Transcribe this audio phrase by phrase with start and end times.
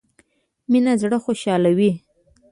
[0.71, 1.91] مينه زړه خوشحالوي